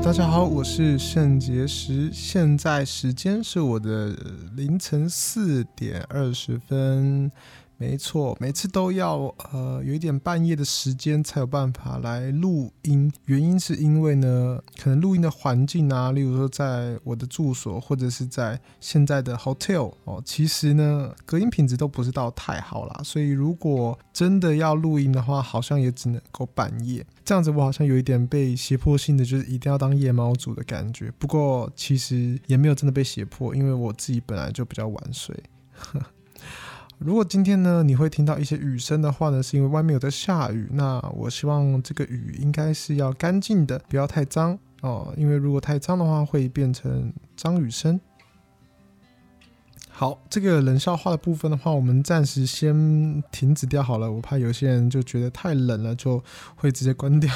[0.00, 4.16] 大家好，我是肾结石，现在时间是我的
[4.54, 7.30] 凌晨四点二十分。
[7.80, 27.06] 没错，每次都要呃有一点半夜的时间才有办法来录音，原因是因为呢，可能录音的环境啊，例如说在我的住所或者是在现在的 hotel 哦，其实呢隔音品质都不是到太好啦，所以如果真的要录音的话，好像也只能够半夜。
[27.24, 31.12] 这样子我好像有一点被胁迫性的，就是一定要当夜猫族的感觉。
[31.16, 35.38] 不过其实也没有真的被胁迫，因为我自己本来就比较晚睡。
[36.98, 40.68] 如果今天呢，你会听到一些雨声的话呢，是因为外面有在下雨。
[40.72, 48.00] 那我希望这个雨应该是要干净的，不要太脏哦，因为如果太脏的话，会变成脏雨声。
[49.98, 54.08] 好，这个冷笑话的部分的话，我们暂时先停止掉好了。
[54.08, 56.22] 我怕有些人就觉得太冷了，就
[56.54, 57.28] 会直接关掉，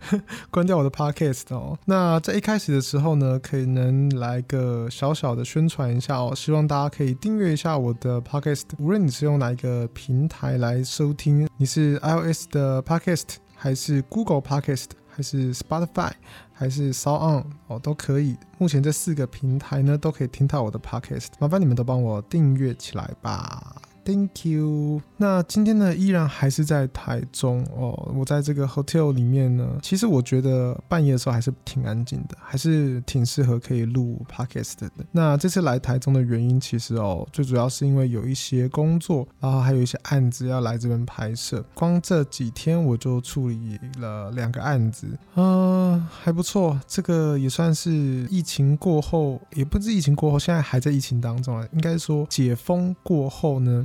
[0.50, 1.78] 关掉我的 podcast 哦。
[1.84, 8.62] 那在一开始的时候呢，可以能来个小小的宣传一下哦，希望大家可以订阅一下我的 podcast。
[8.78, 14.86] 无论你是用哪一个平台来收听，你是 iOS 的 podcast 还是 Google podcast。
[15.16, 16.12] 还是 Spotify，
[16.52, 18.36] 还是 SoundOn 哦，都可以。
[18.58, 21.28] 目前这四个平台呢，都可以听到我的 Podcast。
[21.38, 23.80] 麻烦你们都帮我订阅起来吧。
[24.06, 25.02] Thank you。
[25.16, 28.12] 那今天呢，依然还是在台中哦。
[28.14, 35.04] 我在这个 hotel 里面呢，其实我觉得半夜的时候还是挺安静的，还是挺适合可以录 podcast 的。
[35.10, 41.64] 那这次来台中的原因，其实哦，最主要是因为有一些工作，然后还有一些案子要来这边拍摄。
[41.74, 46.80] 光这几天我就处理了两个案子，嗯，还不错。
[46.86, 47.90] 这个也算是
[48.30, 51.66] 疫情过后，也不是疫情过后，现在还在疫情当中啊。
[51.72, 53.84] 应该说解封过后呢。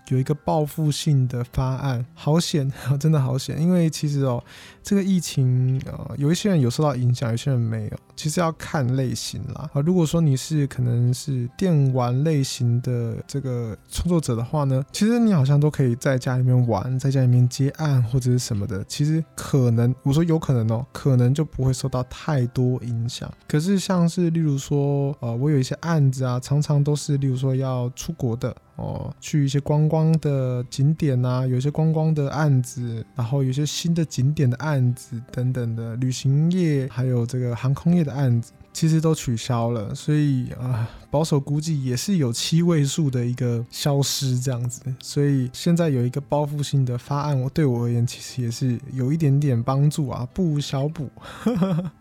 [0.11, 3.59] 有一个报复性的发案，好险， 真的好险！
[3.61, 4.43] 因为其实哦，
[4.83, 7.91] 这个疫情呃，有一些人有受到影响，有些人没有。
[8.17, 9.81] 其实要看类型啦啊。
[9.81, 18.83] 如果说你是可能是电玩类型的这个创作者的话呢，其实你好像都可以在家里面玩，在家里面接案或者是什么的。
[18.89, 23.31] 其实可能我说有可能哦，可能就不会受到太多影响。
[23.47, 28.53] 可是像是例如说呃，我有一些案子啊，常常都是例如说要出国的。
[28.77, 44.81] 哦，去一些观光光的景点啊，有些观光的案子，然后有些新的景点的案子等等的旅行业，还有这个航空业的案子，其实都取消了，所以啊、保守估计也是有七位数的一个消失这样子。
[44.99, 51.07] 所以现在有一个报复性的发案，我对我而言其实也是有一点点帮助啊，不无小补。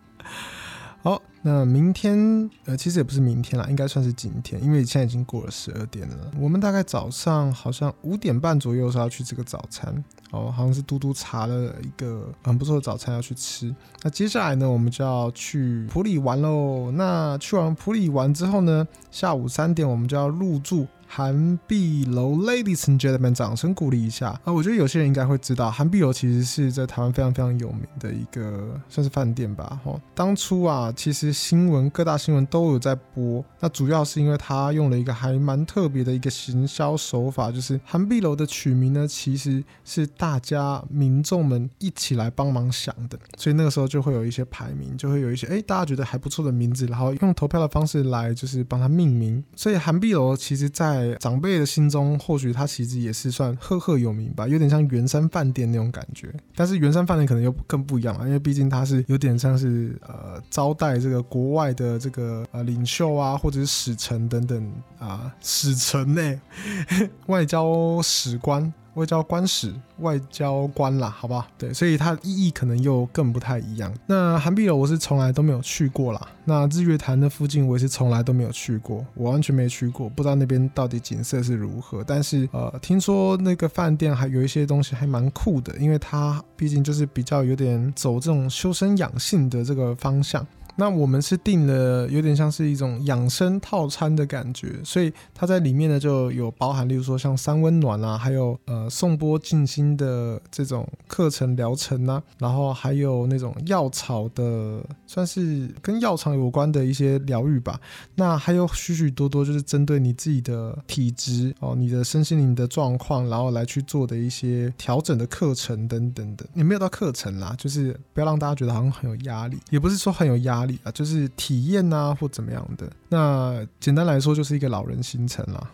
[1.02, 1.20] 好。
[1.42, 6.30] 那明天，呃，其实也不是明天啦，应该算是今天，因为现在已经过了十二点了。
[6.38, 13.74] 我们大概早上好像五点半左右是要去这个早餐，哦，好像是嘟嘟查了一个很不错的早餐要去吃。
[14.02, 16.90] 那接下来呢，我们就要去普里玩喽。
[16.90, 20.86] 那去完普里玩之后呢，下午三点我们就要入住。
[21.12, 24.52] 韩碧楼，Ladies and Gentlemen，掌声鼓励一下啊！
[24.52, 29.80] 我觉得有些人应该会知道，韩碧楼其实是在台湾非常非常有名的一个算是饭店吧。
[29.84, 33.44] 哈，当初啊，其实新闻各大新闻都有在播。
[33.58, 43.18] 那主要是因为他用了一个还蛮特别的一个行销手法，就是韩碧楼的取名呢，其实是大家民众们一起来帮忙想的。
[43.36, 49.42] 所以那个时候就会有一些排名，就会有一些哎大家觉得还不错的名字，然后用投票的方式来就是帮他命名。
[49.56, 56.32] 所以韩碧楼其实在在长辈的心中，或许他其实也是算赫赫有名吧，有点像圆山饭店那种感觉。
[56.54, 66.40] 但是圆山饭店可能又更不一样啊，因为毕竟他是有点像是呃招待这个国外的这个呃领袖啊，或者是使臣等等啊，使臣呢、
[67.26, 68.72] 外交使官。
[68.94, 73.92] 外交官史，外交官啦，好吧，对，所以它意义可能又更不太一样。
[74.06, 82.02] 那韩碧楼我是从来都没有去过啦，那日月潭的附近我也是从来都没有去过，我完全没去过，不知道那边到底景色是如何。
[82.04, 90.44] 但是呃，听说那个饭店还有一些东西还蛮酷的，因为它毕竟就是比较有点走这种修身养性的这个方向。
[90.80, 107.78] 那我们是订了有点像是一种养生套餐的感觉，所以它在里面呢就有包含，例如说像三温暖啊，还有呃颂钵静心的这种课程疗程啊，然后还有那种药草的，算是跟药厂有关的一些疗愈吧。
[108.14, 116.46] 那还有许许多多就是针对你自己的体质哦，你的身心灵的状况，然后来去做的一些调整的课程等等的。
[116.54, 120.69] 也没有到课程啦，就是不要让大家觉得好像很有压力，也不是说很有压力。
[120.92, 122.90] 就是体验啊，或怎么样的。
[123.08, 125.70] 那简单来说，就是一个老人行程啦。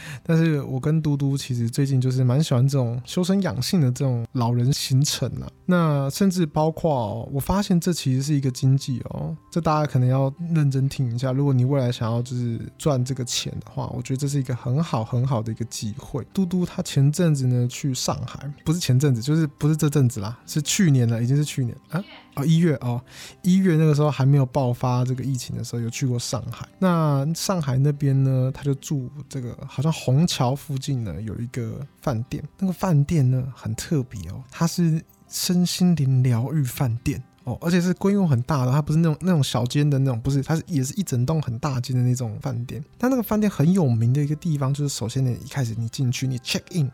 [0.22, 5.50] 但是我跟嘟嘟其实最近就是蛮喜欢这种修身养性的这种老人行程啊。
[5.66, 11.32] 那甚至包括哦，我发现这其实是一个经济哦，这大家可能要认真听一下。
[11.32, 16.26] 如果你未来想要就是赚这个钱的话，我觉得这是一个很好很好的一个机会。
[16.34, 22.02] 嘟嘟他前阵子呢去上海，不是前阵子，就是不是这阵子啦，是去年了，已经是去年啊。
[22.34, 22.98] 哦，一月哦，
[23.42, 26.66] 一月那个时候还没有爆发这个疫情的时候，有去过上海。
[26.78, 32.42] 那上海那边呢，他就住这个，像虹桥附近呢有一个饭店。
[32.58, 42.80] 那个饭店呢很特别哦，它是身心灵疗愈饭店哦，而且是规模很大的，它不是那种那种小间的那种，不是，它是也是一整栋很大间的那种饭店。
[42.96, 46.88] 但那个饭店很有名的一个地方，就是首先你，一开始你进去，你 check in。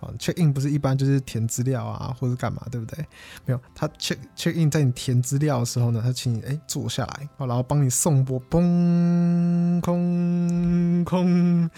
[0.00, 3.04] 啊，check in 不是一般就是填资料啊，或者干嘛，对不对？
[3.44, 11.70] 没有，他 check check in 在你填资料的时候呢，他请你哎坐下来，然后帮你送波，嘣空空，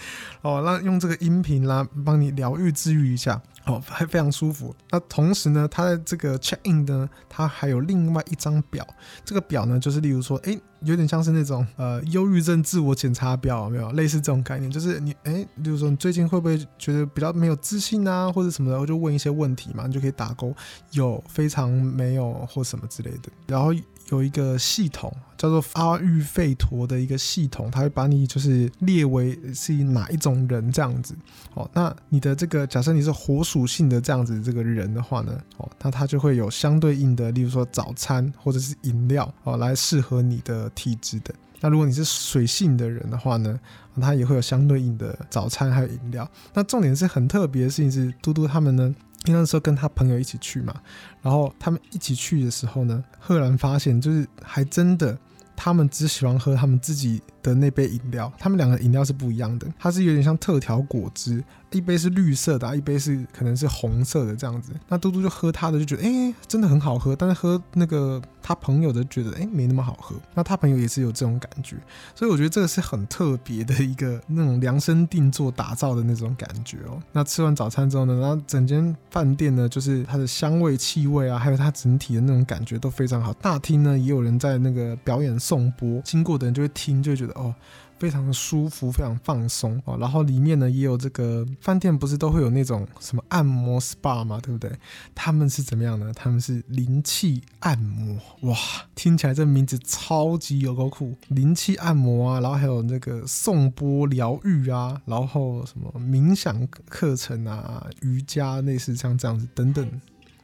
[0.43, 4.75] 哦，那用这个音频啦，帮你疗愈治愈一下，哦，还非常舒服。
[4.91, 8.87] 那同时呢，它的这个 check in 呢，它还有另外一张表，
[9.25, 10.59] 这个表呢，就是例如说，哎。
[10.85, 14.69] 有点像是那种呃忧郁症自我检查表，有没有类似这种概念？
[14.69, 20.53] 就是你哎，比如说你最近会不会觉得比较没有自信啊，或者什么的，我就问一些问题嘛，你就可以打勾，
[20.91, 23.73] 有非常没有或什么之类的，然后。
[24.13, 31.15] 有一个系统叫做阿育吠陀的一个系统，它会把你就是列为是哪一种人这样子。
[31.55, 41.35] 哦，那你的这个假设你是火属性的这样子这个人的话呢，哦，那它就会有相对应的，例如说早餐或者是饮料哦，来适合你的体质的。
[41.61, 43.59] 那如果你是水性的人的话呢，
[44.01, 46.29] 它也会有相对应的早餐还有饮料。
[46.53, 48.95] 那重点是很特别的事情是，嘟嘟他们呢。
[49.27, 50.75] 因为那时候跟他朋友一起去嘛，
[51.21, 55.17] 然后他们一起去的时候呢，赫然发现就是还真的，
[55.57, 61.43] 他们只喜欢喝他们自己的那杯饮料，他们两个饮料是不一样的，它是有点像特调果汁。
[61.73, 64.73] 一杯是绿色的，一杯是可能是红色的这样子。
[64.89, 67.17] 那嘟嘟就喝他的，就觉得哎、真的很好喝。
[67.17, 70.17] 但是喝那个他朋友的，觉得哎、没那么好喝。
[70.35, 71.77] 那他朋友也是有这种感觉，
[72.15, 77.03] 所以我觉得这个是很特别的一个那种量身定做打造的那种感觉哦。
[77.13, 83.33] 那吃完早餐之后呢，然后整间饭店呢，就是它的香味、气味啊，还有它整体的那种感觉都非常好。
[83.35, 87.55] 大厅呢也有人在那个表演颂钵，经过的人就会听，就会觉得哦。
[88.03, 89.97] 非常的舒服，非常放松哦。
[89.97, 94.73] 然后里面呢也有这个饭店，不是都会有那种什么按摩 SPA 嘛，对不对？
[95.15, 96.13] 他们是怎么样呢？
[96.13, 98.57] 他们是灵气按摩，哇，
[98.97, 101.15] 听起来这名字超级有够酷！
[101.29, 109.89] 灵气按摩啊，然后还有那个颂钵疗愈啊，然后什么冥想课程啊，瑜伽类似像这样子等等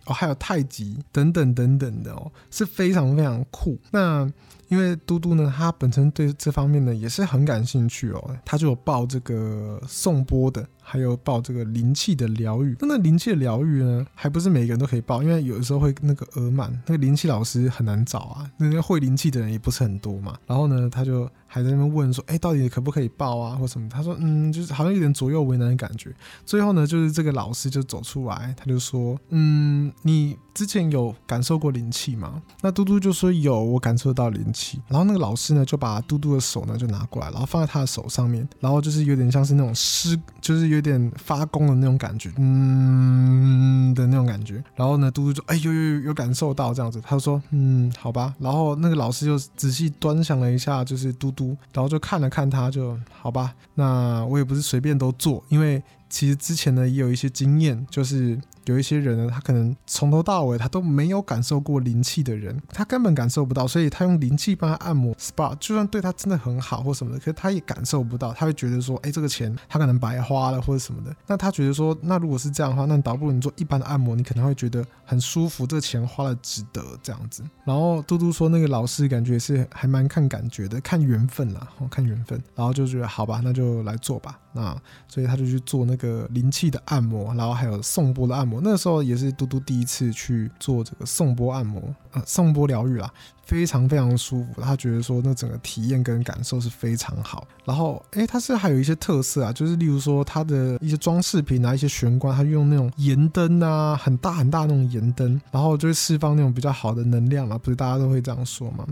[0.04, 3.76] 哦，还有太极等等等等的哦，是非常非常酷。
[3.90, 4.30] 那
[4.68, 10.66] 因为嘟嘟呢，他本身对这方面呢也是很感兴趣哦，他就有报这个颂钵的。
[10.90, 20.38] 还有报这个灵气的疗愈，那那灵气的疗愈呢，还不是每个人都可以报，因为有的时候会那个额满，那个灵气老师很难找啊，那个会灵气的人也不是很多嘛。
[20.46, 23.86] 然后呢，他就还在那边问说，哎，到底可不可以报啊，或什么？
[23.90, 26.10] 他说，嗯，就是好像有点左右为难的感觉。
[26.46, 32.42] 最后呢，就是这个老师就走出来，他就说，嗯，你之前有感受过灵气吗？
[32.62, 34.57] 那嘟嘟就说有，我感受到灵气。
[34.88, 40.78] 然后那个老师呢，就把嘟嘟的手呢就拿过来，然后放在他的手上面，然后就是有点像是那种湿，就是有。
[40.80, 44.62] 点发功的那种感觉，嗯的那种感觉。
[44.76, 48.32] 然后呢，嘟嘟就哎呦呦有有感受到这样子，他就说嗯好吧。
[48.38, 53.52] 然后那个老师就仔细端详了一下，就是嘟嘟，然后就看了看他，就好吧。
[53.74, 58.38] 那我也不是随便都做，因为其实之前呢也有一些经验，就是。
[58.64, 71.16] 有一些人呢，他可能从头到尾他都没有感受过灵气的人，他根本感受不到，所以他用灵气帮他按摩 SPA，就算对他真的很好或什么的，可是他也感受不到，他会觉得说，哎，这个钱他可能白花了或者什么的。
[71.26, 77.42] 那他觉得说，那如果是这样的话，那倒不如你做一般的按摩，你可能会觉得很舒服，这个钱花了值得这样子。
[77.64, 82.38] 然后嘟嘟说，那个老师感觉是还蛮看感觉的，看缘分啦，看缘分。
[82.54, 84.38] 然后就觉得好吧，那就来做吧。
[84.52, 88.58] 那所以他就去做那个灵气的按摩，然后还有颂钵的按摩。
[88.64, 93.12] 那时候也是嘟嘟第一次去做这个颂钵按摩，呃，颂钵疗愈啦，
[93.44, 94.62] 非常非常舒服。
[94.62, 97.46] 他觉得说那整个体验跟感受是非常好。
[97.66, 108.86] 然后，诶，它是还有一些特色啊，就是例如说它的一些装饰品啊，一些玄关，它用那种盐灯啊，很大很大那种盐灯，然后就会释放那种比较好的能量嘛，不是大家都会这样说吗？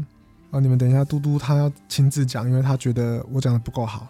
[0.50, 4.06] 啊，你们等一下，嘟嘟他要亲自讲，因为他觉得我讲的不够好。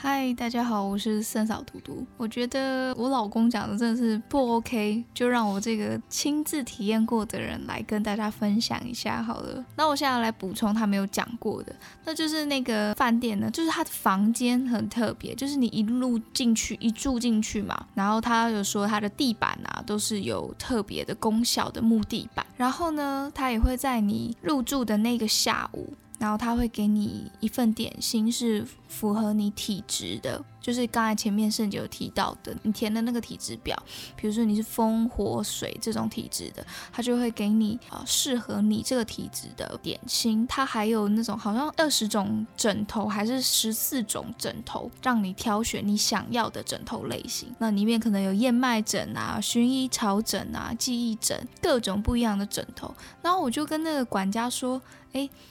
[0.00, 2.06] 嗨，大家好，我是圣嫂嘟嘟。
[2.16, 9.64] 我觉得我老公讲的真的是不 OK，就让我这个亲自体验过的人来跟大家分享一下好了。
[9.74, 11.74] 那我现在来补充他没有讲过的，
[12.04, 25.92] 那就是那个饭店呢，就是他的房间很特别，就是你一路进去一住进去嘛，然后他有说他的地板啊都是有特别的功效的木地板，然后呢，他也会在你入住的那个下午。
[26.18, 33.80] 然后他会给你一份点心，是符合你体质的，就是刚才前面圣姐有提到的，你填的那个体质表，
[34.16, 40.44] 比如说你是风火水这种体质的，他就会给你啊适合你这个体质的点心。
[40.48, 47.54] 他还有那种好像二十种枕头还是十四种枕头，让你挑选你想要的枕头类型。
[47.58, 52.92] 那里面可能有燕麦枕啊、薰衣草枕啊、记忆枕，各种不一样的枕头。
[53.22, 54.82] 然后我就跟那个管家说。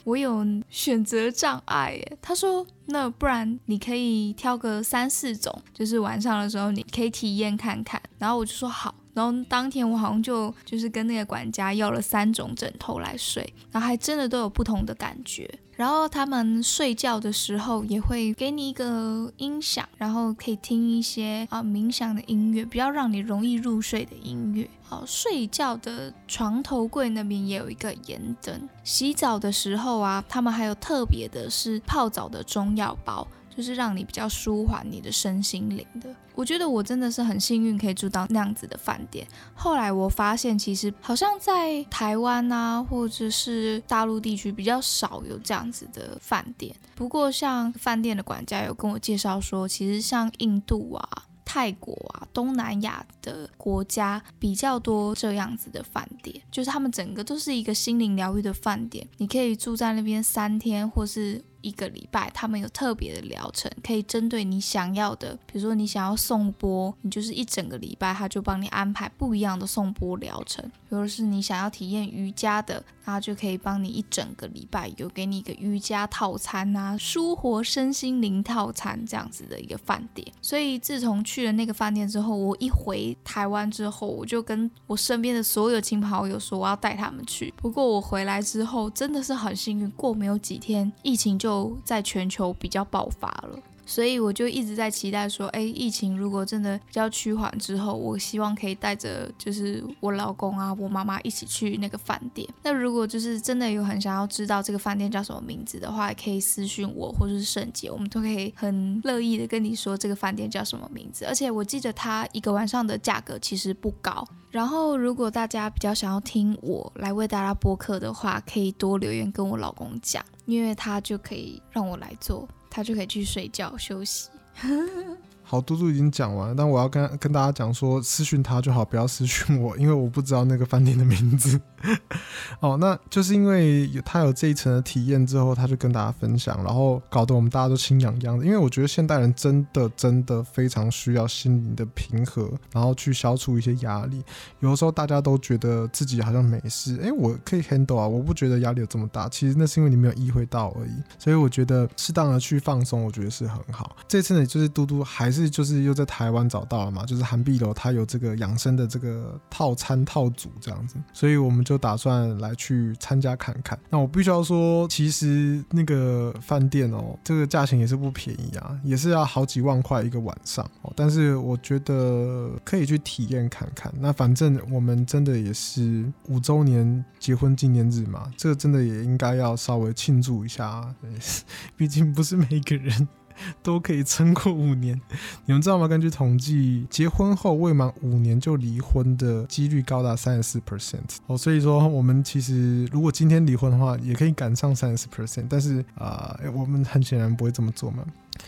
[0.04, 2.18] 我有选择障碍耶。
[2.22, 8.02] 他说，那不然你可以挑个三四种，就是晚上的时候你可以体验看看。
[8.20, 8.94] 然后我就说好。
[9.18, 15.50] 然后当天我好像就就是跟那个管家要了三种枕头来睡，然后还真的都有不同的感觉。
[15.76, 24.70] 然后他们睡觉的时候也会给你一个音响，然后可以听一些啊冥想的音乐，比较让你容易入睡的音乐。
[24.84, 28.70] 好，睡觉的床头柜那边也有一个盐灯。
[28.84, 33.28] 洗澡的时候啊，他们还有特别的是泡澡的中药包。
[33.58, 36.08] 就是让你比较舒缓你的身心灵的。
[36.36, 39.28] 我觉得我真的是很幸运，可以住到那样子的饭店。
[39.56, 46.76] 后来我发现，其实好像在台湾啊，或者是大陆地区比较少有这样子的饭店。
[46.94, 51.10] 不过，像饭店的管家有跟我介绍说，其实像印度啊、
[51.44, 59.08] 泰国啊、东南亚的国家比较多这样子的饭店，就是他们整个都是一个心灵疗愈的饭店。
[59.18, 61.44] 你可以住在那边三天，或是。
[61.62, 70.64] 一个礼拜，他们有特别的疗程，可以针对你想要的，比如说你想要颂钵，你就是一整个礼拜，他就帮你安排不一样的颂钵疗程。
[70.90, 80.26] 比如是你想要体验瑜伽的，他就可以帮你一整个礼拜有给你一个瑜伽套餐啊，舒活身心灵套餐这样子的一个饭店。
[80.42, 87.54] 所以自从去了那个饭店之后，我一回台湾之后，我就跟我身边的所有亲朋好友说我要带他们去。
[87.58, 93.58] 不过我回来之后真的是很幸运，过没有几天，疫情就就在全球比较爆发了。
[93.88, 102.48] 所以我就一直在期待说，哎，疫情如果真的比较趋缓之后，我希望可以带着就是我老公啊，我妈妈一起去那个饭店。
[102.62, 111.24] 那如果就是真的有很想要知道这个饭店叫什么名字的话，也可以私讯我或者是圣姐，我们都可以很乐意的跟你说这个饭店叫什么名字。
[111.24, 114.28] 而且我记得它一个晚上的价格其实不高。
[114.52, 122.48] 然后如果大家比较想要听我来为大家播客的话，可以多留言跟我老公讲，因为他就可以让我来做。
[122.78, 124.30] 他就可以去睡觉休息。
[125.50, 131.58] 好，嘟嘟已经讲完了，但我要跟跟大家讲说，私讯他就好，不要私讯我，因为我不知道那个饭店的名字。
[132.60, 138.44] 哦，那就是因为有他有这一层的体验之后，他就跟大家分享，然后搞得我们大家都心痒痒的。
[138.44, 144.22] 因为我觉得现代人真的真的非常需要心灵的平和，然后去消除一些压力。
[144.60, 149.30] 有的时候大家都觉得自己好像没事，哎，我可以 handle 啊，我不觉得压力有这么大。
[149.30, 150.92] 其实那是因为你没有意会到而已。
[151.18, 153.96] 所以我觉得适当的去放松，我觉得是很好。
[154.10, 155.37] 这次呢，就是嘟嘟还是。
[155.38, 163.78] 是，就是又在台湾找到了嘛，就是韩碧楼，它有这个养生的这个套餐套组这样子，所以我们就打算来去参加看看。
[163.90, 170.92] 那我必须要说，其实那个饭店哦，这个价钱也是不便宜啊，也是要好几万块一个晚上哦。
[170.96, 173.94] 但是我觉得可以去体验看看。
[174.00, 180.96] 那反正我们真的也是五周年结婚纪念日嘛，这个真的也应该要稍微庆祝一下，
[181.78, 183.08] 毕竟不是每个人。
[183.64, 185.00] 都可以撑过五年，
[185.46, 185.88] 你们知道吗？
[185.88, 191.38] 根据统计，结婚后未满五年就离婚的几率高达三十四 percent 哦。
[191.38, 195.46] 所以说，我们其实如果今天离婚的话，也可以赶上三十四 percent。
[195.50, 198.04] 但是啊、我们很显然不会这么做嘛。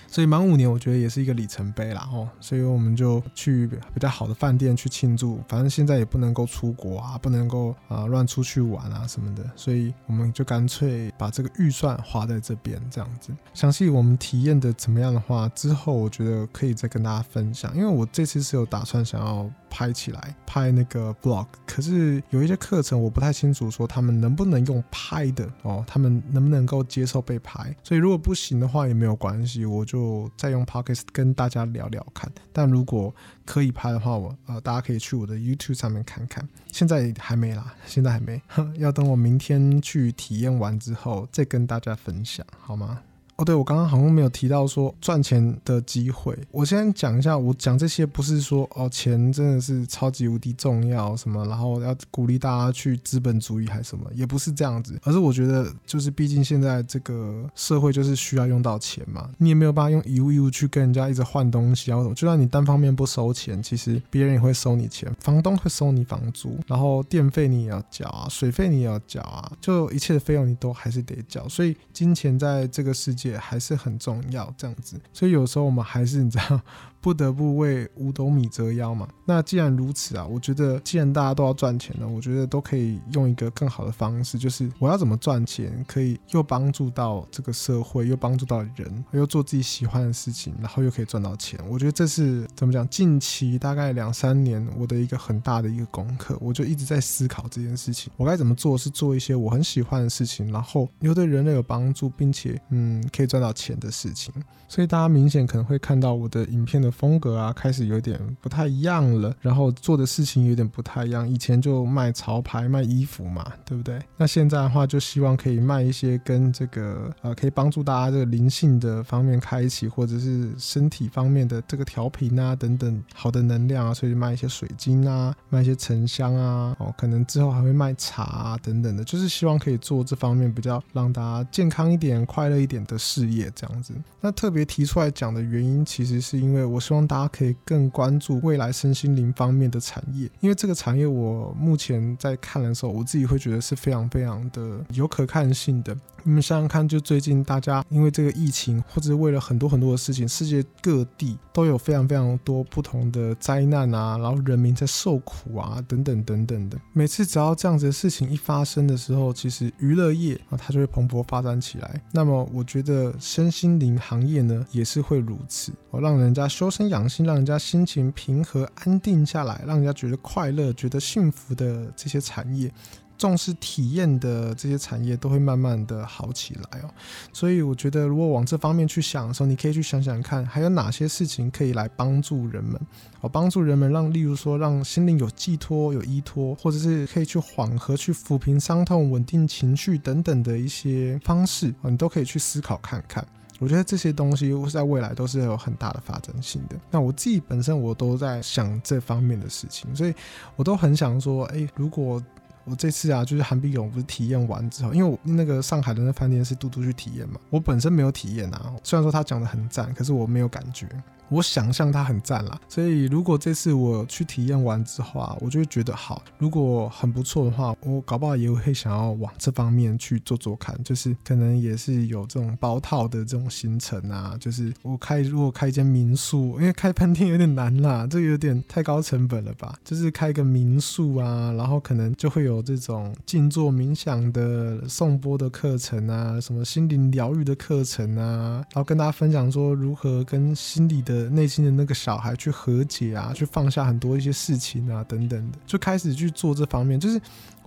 [0.08, 5.41] 所以满五年，我觉得也是一个里程碑啦哦，所以我们就去比较好的饭店去庆祝。
[5.48, 13.31] 反正现在也不能够出国啊，不能够啊乱出去玩啊什么的，所以我们就干脆把这个预算花在这边这样子。
[13.53, 17.75] 详细我们体验的怎么样的话，之后我觉得可以再跟大家分享。
[17.75, 27.75] 因为我这次是有打算想要拍起来拍那个 blog，可是有一些课程我不太清楚说他们能不能用拍的哦，他们能不能够接受被拍？
[27.83, 29.89] 所以如果不行的话也没有关系，我。
[29.89, 33.11] 就再用 pocket 跟大家聊聊看，但如果
[33.43, 36.47] 可以拍的话，我呃大家可以去我的 YouTube 上面看看。
[36.71, 38.39] 现在还没啦，现在还没，
[38.77, 43.01] 要等我明天去体验完之后再跟大家分享，好吗？
[43.39, 46.38] 哦，对，我刚刚好像没有提到说赚钱的机会。
[46.51, 55.00] 我先讲一下，我讲这些不是说哦，钱真的是超级无敌重要什么，然后要鼓励大家去资本主义还是什么，也不是这样子。
[55.03, 62.13] 而是我觉得，就是毕竟现在这个社会就是需要用到钱嘛，你也没有办法用一物一物去跟人家一直换东西啊什么。
[62.13, 71.48] 就算你单方面不收钱，其实别人也会收你钱，房东会收你房租，然后电费你也要缴啊，水费你也要缴啊，就一切的费用你都还是得缴。
[71.48, 75.00] 所以金钱在这个世界也还是很重要，这样子。
[75.13, 76.62] 所以有时候我们还是你知道。
[77.01, 79.07] 不得不为五斗米折腰嘛。
[79.25, 91.59] 那既然如此啊，我觉得既然大家都要赚钱了，我觉得都可以用一个更好的方式，就是我要怎么赚钱，可以又帮助到这个社会，又帮助到人，又做自己喜欢的事情，然后又可以赚到钱。
[91.69, 92.87] 我觉得这是怎么讲？
[92.89, 104.33] 近期大概两三年我的一个很大的一个功课，我就一直在思考这件事情，我该怎么做，是做一些我很喜欢的事情，然后又对人类有帮助，并且嗯可以赚到钱的事情。
[104.67, 106.88] 所以大家明显可能会看到我的影片的。
[106.91, 111.27] 风格啊，开始有点不太一样了，然后做的事情有点不太一样。
[111.27, 114.00] 以前就卖潮牌、卖衣服嘛，对不对？
[114.17, 133.93] 那现在的话，就希望可以卖一些跟这个呃，可以帮助大家这个灵性的方面开启，或者是身体方面的这个调频啊等等好的能量啊，所以卖一些水晶啊，卖一些沉香啊，哦，可能之后还会卖茶啊等等的，就是希望可以做这方面比较让大家健康一点、快乐一点的事业这样子。
[134.22, 145.95] 那特别提出来讲的原因，其实是因为我希望大家可以更关注未来身心灵方面的产业，因为这个产业我目前在看的时候，我自己会觉得是非常非常的有可看性的。
[146.23, 156.77] 你们想想看，就最近大家因为这个疫情，或者为了很多很多的事情，世界各地都有非常非常多不同的灾难啊，然后人民在受苦啊，等等等等的。
[156.93, 162.01] 每次只要这样子的事情一发生的时候，其实娱乐业啊，它就会蓬勃发展起来。
[162.11, 172.71] 那么我觉得身心灵行业呢，也是会如此，哦，让人家修身养性，让人家心情平和安定下来，让人家觉得快乐、觉得幸福的这些产业。
[173.19, 176.89] 重视体验的这些产业都会慢慢的好起来哦，
[177.33, 182.79] 所以我觉得如果往这方面去想的时候，你可以去想想看，还有哪些事情可以来帮助人们，
[183.19, 193.27] 哦，帮助人们让，例如说让心灵有寄托、有依托，或者是可以去缓和、去抚平伤痛、稳定情绪等等的一些方式，你都可以去思考看看。
[193.60, 196.77] 我觉得这些东西在未来都是有很大的发展性的。
[196.89, 200.13] 那我自己本身我都在想这方面的事情，所以
[200.55, 202.23] 我都很想说，哎，如果
[202.69, 208.73] 我这次啊，就是韩碧勇不是体验完之后，因为我那个上海的那饭店是嘟嘟去体验嘛，我本身没有体验啊。
[208.84, 210.88] 虽然说他讲的很赞，可是我没有感觉。
[211.29, 216.23] 我想象它很赞啦，所以如果这次我去体验完之后啊，我就会觉得好。
[216.39, 224.35] 如果很不错的话，我搞不好也会想要往这方面去做做看，就是可能也是有这种包套的这种行程啊。
[224.39, 229.75] 就是我开如果开一间民宿，因为开饭店有点难啦，这有点太高成本了吧？
[229.83, 241.18] 就是开个民宿啊，然后可能就会有这种静坐冥想的颂钵的课程啊，什么心灵疗愈的课程啊，然后跟大家分享说如何跟心理的。
[241.29, 246.99] 内心的那个小孩去和解啊，去放下很多一些事情啊，等等的，就开始去做这方面。
[246.99, 247.19] 就是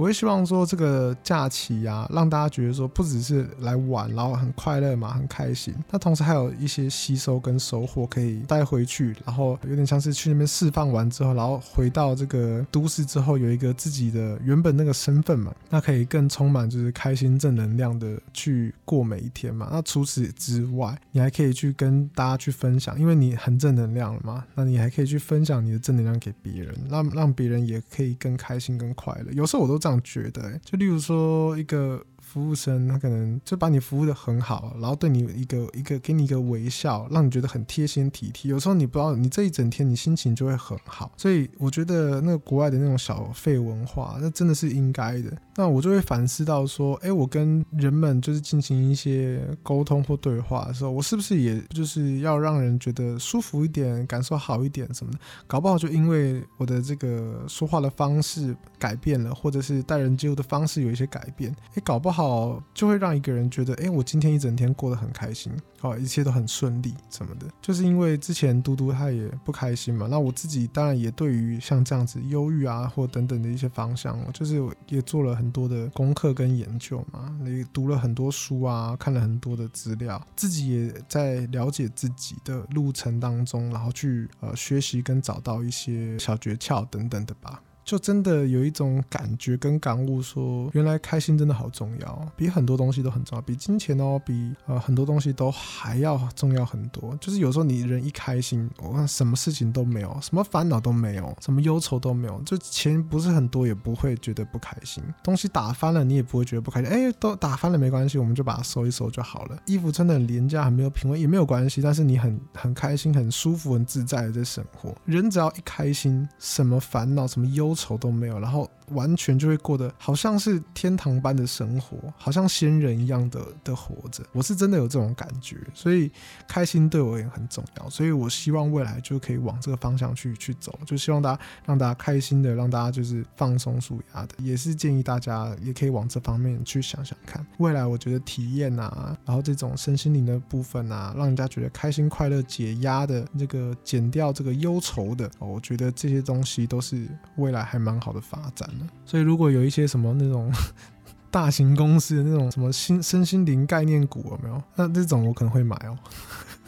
[0.02, 5.72] 我会希望说，这个假期啊，让大家觉得说，不只是来玩，然后很快乐嘛，很开心。
[5.92, 19.68] 那同时还有一些吸收跟收获可以带回去，然后有点像是去那边释放完之后，然后回到这个都市之后，有一个自己的原本那个身份嘛，那可以更充满就是开心正能量的去过每一天嘛。
[19.70, 23.36] 那除此之外，你还可以去跟大家去分享，因为你。
[23.42, 24.44] 很正能量了嘛？
[24.54, 29.32] 那你还可以去分享你的正能量给别人，让让别人也可以更开心、更快乐。
[29.32, 32.04] 有时候我都这样觉得、就例如说一个。
[32.32, 38.50] 服务生他可能就把你服务得很好，然后对你一个一个给你一个微笑，让你觉得很贴心体贴。
[38.50, 41.12] 有时候你不知道，你这一整天你心情就会很好。
[41.18, 45.30] 所以我觉得那个国外的那种小费文化，那真的是应该的。
[45.54, 55.18] 那我就会反思到说，哎，我跟人们就是进行一些沟通或对话的时候，我是不是也就是要让人觉得舒服一点，感受好一点什么的？
[55.46, 62.21] 搞不好就因为我的这个说话的方式改变了，或者是待人接物的方式有一些改变，哎，搞不好。
[62.22, 67.46] 哦，就会让一个人觉得，哎，我今天一整天过得很开心，好，一切都很顺利，什么的。
[67.60, 87.60] 就是因为之前嘟嘟他也不开心嘛，那我自己当然也对于像这样子忧郁啊，或等等的一些方向，就是也做了很多的功课跟研究嘛，也读了很多书啊，看了很多的资料，自己也在了解自己的路程当中，然后去呃学习跟找到一些小诀窍等等的吧。
[87.84, 97.16] 就真的有一种感觉跟感悟，说原来开心真的好重要，比很多东西都很重要，比金钱哦，比呃很多东西都还要重要很多。
[97.20, 109.58] 就是有时候你人一开心，我看什么事情都没有，什么烦恼都没有，什么忧愁都没有，就钱不是很多也不会觉得不开心，东西打翻了你也不会觉得不开心，哎，都打翻了没关系，我们就把它收一收就好了。
[109.66, 114.94] 衣服穿的很廉价，很没有品味也没有关系，但是你很很开心、很舒服、很自在的在生活。
[115.04, 118.68] 人只要一开心，什么烦恼、什么忧愁都没有，然后。
[118.94, 124.24] 完全就会过得好像是天堂般的生活，好像仙人一样的的活着。
[124.32, 126.10] 我是真的有这种感觉，所以
[126.48, 127.90] 开心对我也很重要。
[127.90, 134.34] 所以我希望未来就可以往这个方向去去走，就希望大家让大家开心的，让大家就是放松舒压的。
[134.38, 137.44] 也是建议大家也可以往这方面去想想看。
[137.58, 148.68] 未来我觉得体验啊，然后这种身心灵的部分啊，让人家觉得开心快乐、解压的这个减掉这个忧愁的，我觉得这些东西都是未来还蛮好的发展。
[149.04, 150.52] 所以，如果有一些什么那种
[151.30, 154.62] 大型公司的那种什么心身心灵概念股有没有？
[154.76, 155.98] 那这种我可能会买哦，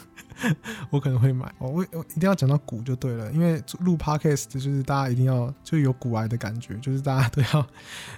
[0.90, 1.68] 我可能会买哦。
[1.68, 7.66] 我我一定要讲到股就对了，因为录 podcast 就是大家一定要就有股癌的感觉，就是大家都要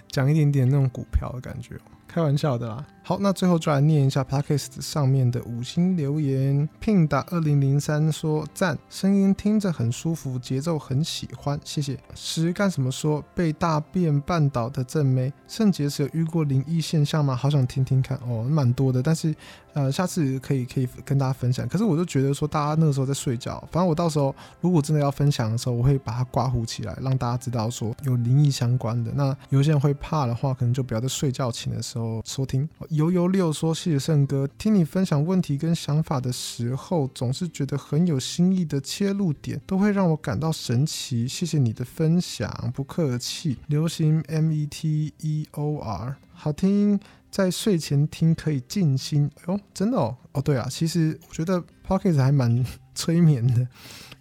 [0.08, 1.76] 讲一点点那种股票的感觉。
[2.16, 2.82] 开玩笑的啦。
[3.02, 6.66] 好，那最后就来念一下 Podcast 上面的五星留言。
[6.82, 11.96] Pin 打二零零三说赞，声音听着很舒服，节奏很喜欢，谢谢。
[12.14, 17.36] 十干什么说被大便绊倒的正妹，肾结石有遇过灵异现象吗？
[17.36, 19.32] 好想听听看哦，蛮多的，但是
[19.74, 21.68] 呃，下次可以可以跟大家分享。
[21.68, 29.12] 可是我就觉得说，大家那个时候在睡觉，反正我到时候如果真的要分享的时候，我会把它刮糊起来，让大家知道说有灵异相关的。
[29.14, 32.68] 那有些人会怕的话，可能就不要在睡觉前的时候收听。
[32.90, 41.26] 悠悠六说：“谢谢胜哥，听你分享问题跟想法的时候，总是觉得很有新意的切入点，都会让我感到神奇。
[41.28, 43.58] 谢谢你的分享，不客气。
[43.66, 46.98] 流行 M E T E O R，好听，
[47.30, 49.30] 在睡前听可以静心。
[49.36, 52.64] 哎呦，真的哦，哦对啊，其实我觉得 Podcast 还蛮
[52.94, 53.66] 催眠的。”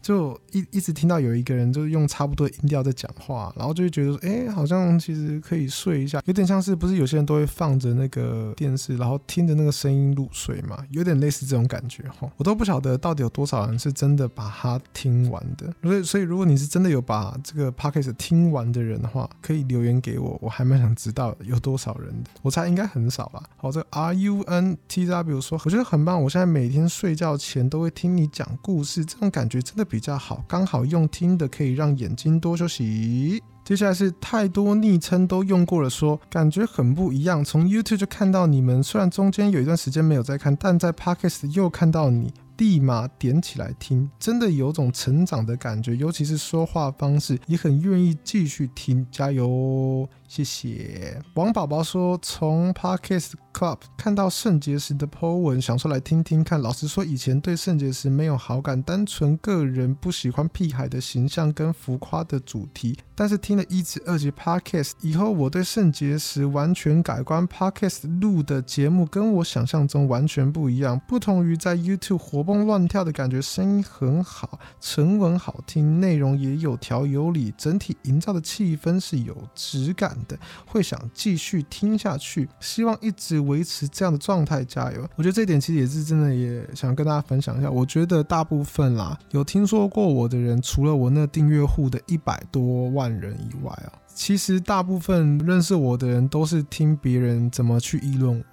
[0.05, 12.31] 就一一直听到有一个人就是用差不多音调在讲话，然后就会觉得说，哎、好像其实可以睡一下，有点像是不是有些人都会放着那个电视，然后听着那个声音入睡嘛，有点类似这种感觉哈。
[12.37, 23.41] 我都不晓得到底有多少人是真的把它听完的，所以所以如果你是真的有把这个 podcast 听完的人的话，可以留言给我，我还蛮想知道有多少人的，我猜应该很少吧。
[23.57, 29.94] 好，这个 R U N T W 说，我觉得很棒，我现在每天睡觉前都会听你讲故事，这种感觉真的比。
[29.95, 33.41] 比较好，刚好用听的可以让眼睛多休息。
[33.63, 37.41] 接下来是太多昵称都用过了说，感觉很不一样。
[37.41, 45.95] 从 YouTube 就看到你们，虽然中间有一段时间没有在看，但在 Podcast 又看到你，立马点起来听，真的有种成长的感觉。
[45.95, 50.09] 尤其是说话方式，也很愿意继续听，加油！
[50.35, 56.61] 谢谢王宝宝说，从 Parkes Club 看到肾结石的 po 文，想说来听听看。
[56.61, 62.97] 老实说，以前对肾结石没有好感，单纯个人不喜欢屁孩的形象跟浮夸的主题。
[63.17, 67.47] 但是听了一集、二集 Parkes 以后，我对肾结石完全改观。
[67.47, 85.07] Parkes 录的节目跟我想象中完全不一样，不同于在 YouTube 活蹦乱跳的感觉，声音很好，沉稳好听，内容也有条有理，整体营造的气氛是有质感的，会想继续听下去，希望一直维持这样的状态，加油！
[85.15, 87.69] 我觉得这点其实也是真的，也想跟大家分享一下。
[87.69, 98.43] 我觉得大部分啦，有听说过我的人，除了我那订阅户的一百多万人以外啊，其实大部分认识我的人都是听别人怎么去议论我。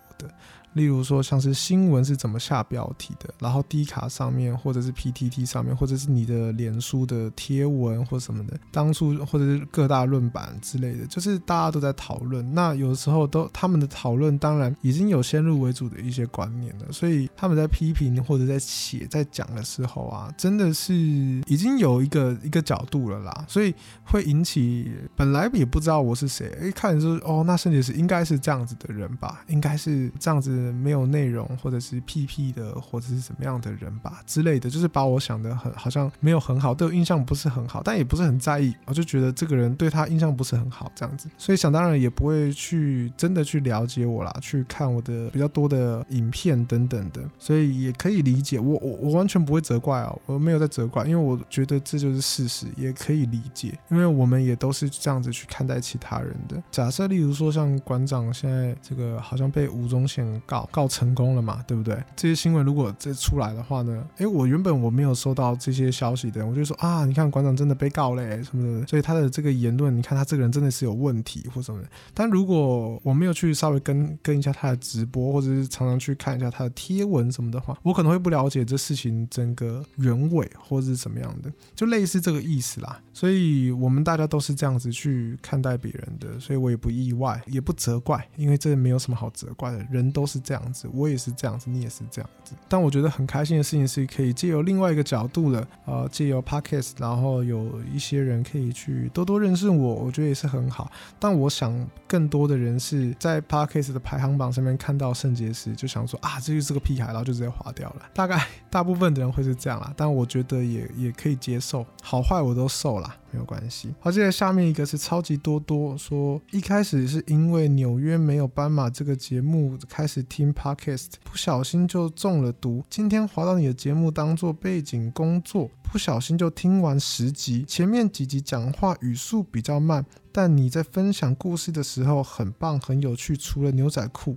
[0.74, 12.54] 例如说，像是新闻是怎么下标题的，然后 D 卡上面，或者是 PTT 上面，或者是你的脸书的贴文或什么的，当初或者是各大论版之类的，就是大家都在讨论。
[12.54, 30.61] 那有时候都他们的讨论，当然已经有先入为主的一些观念了，所以他们在批评或者在写在讲的时候啊，真的是已经有一个一个角度了啦，所以会引起本来也不知道我是谁，一看就是哦，那甚至是应该是这样子的人吧，应该是这样子。
[30.70, 56.62] 没有内容，或者是屁屁的，或者是怎么样的人吧之类的，就是把我想的很好像没有很好，对我印象不是很好，但也不是很在意，我就觉得这个人对他印象不是很好这样子，所以想当然也不会去真的去了解我啦，去看我的比较多的影片等等的，所以也可以理解我我我完全不会责怪哦，我没有在责怪，因为我觉得这就是事实，也可以理解，因为我们也都是这样子去看待其他人的。
[56.70, 60.22] 假设例如说像馆长现在这个好像被吴宗宪。
[60.52, 61.96] 告，告成功了嘛，对不对？
[62.14, 71.88] 这些新闻如果再出来的话呢，诶，我原本我没有收到这些消息的，我就说啊，你看馆长真的被告嘞什么的，所以他的这个言论，你看他这个人真的是有问题或什么的。
[72.12, 83.00] 但如果我没有去稍微跟跟一下他的直播，或者是常常去看一下他的贴文什么的话，我可能会不了解这事情整个原委或者是怎么样的，就类似这个意思啦。
[83.14, 92.54] 所以我们大家都是这样子去看待别人的，所以我也不意外，也不责怪，因为这没有什么好责怪的，人都是这样子，我也是这样子，你也是这样子。
[92.68, 100.90] 但我觉得很开心的事情是，可以借由另外一个角度的，呃，借由 Podcast，然后有一些人可以去多多认识我，我觉得也是很好。
[101.18, 108.02] 但我想更多的人是在 Podcast 的排行榜上面看到圣结石，就想说啊，这就是个屁孩，然后就直接划掉了。
[108.12, 113.16] 大概大部分的人会是这样啦，但我觉得也也可以接受，好坏我都受啦。
[113.32, 113.92] 没有关系。
[113.98, 122.84] 好，接着下面一个是超级多多说，一开始是因为纽约没有斑马这个节目开始听 Podcast，不小心就中了毒。
[122.88, 133.36] 今天滑到你的节目当做背景工作，不小心就听完十集，前面几集讲话语速比较慢，但你在分享故事的时候很棒，很有趣。
[133.36, 134.36] 除了牛仔裤。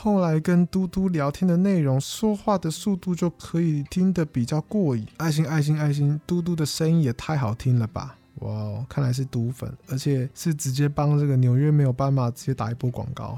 [0.00, 5.04] 后来跟嘟嘟聊天的内容，说话的速度就可以听得比较过瘾。
[5.16, 8.16] 爱心爱心爱心，嘟嘟的声音也太好听了吧！
[8.36, 13.36] 哇哦，看来是毒粉，而且是直接帮这个纽约没有斑马直接打一波广告。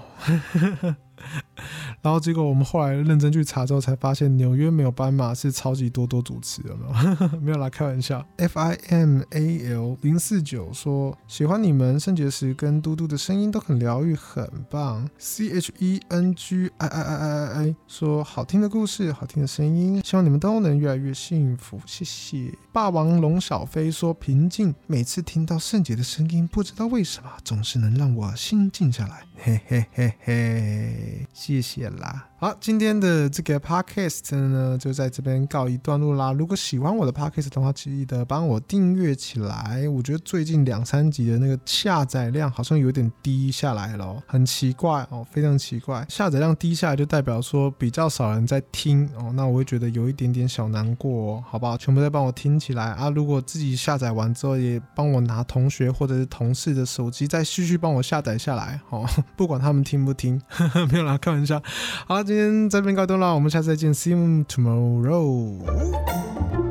[2.03, 7.39] 然后结果我们后来认真去查之后，才发现纽约没有斑马是超级多多主持的，没有？
[7.41, 8.27] 没有啦，开玩笑。
[8.39, 15.09] F I M A L 零四九说喜欢你们圣结石跟嘟嘟的声音都很疗愈，很棒。
[15.19, 22.53] C H E N G I I I I I 说好听的故事，好听的声音，希望你们都能越来越幸福，谢谢。
[22.73, 32.27] 霸王龙小飞说平静，每次听到圣杰的声音，不知道为什么总是能让我心静下来，嘿嘿嘿嘿，谢谢啦。
[32.39, 36.33] 好，今天的这个 podcast 呢，就在这边告一段落啦。
[36.33, 39.87] 如果喜欢我的 podcast 的话，记得帮我订阅起来。
[39.89, 46.05] 我觉得最近两三集的那个下载量好像有点低下来了，很奇怪哦，非常奇怪。
[46.09, 51.77] 下载量低下来就代表说比较少人在听哦，那我会觉得有一点点小难过哦，好不好？
[51.77, 53.11] 全部再帮我听起来啊！
[53.11, 61.63] 如果自己下载完之后，也帮我拿同学或者是同事的手机再继续帮我下载下来哦， 不管他们听不听，呵 呵有啦，开玩笑。
[62.07, 62.23] 好。
[62.23, 66.70] 今天这边告一段落，我们下次再见，See you tomorrow。